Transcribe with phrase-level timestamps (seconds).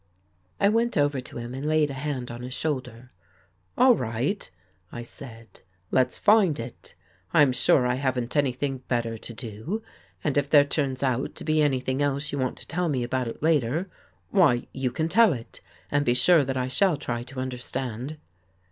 [0.59, 3.11] I went over to him and laid a hand on his shoulder.''
[3.77, 4.49] All right,"
[4.91, 6.95] I said," let's find it.
[7.35, 9.83] I'm sure I haven't anything better to do
[10.23, 13.27] and if there turns out to be anything else you want to tell me about
[13.27, 13.91] it later,
[14.31, 15.61] why you can tell it
[15.91, 18.17] and be sure that I shall try to understand.